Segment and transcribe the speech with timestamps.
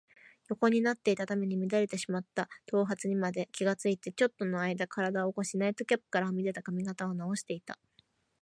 [0.49, 7.77] 横になっていたために乱れてしまった頭髪にまで気がついて、ちょっとのあいだ身体を起こし、ナイトキャップからはみ出た髪形をなおしていた。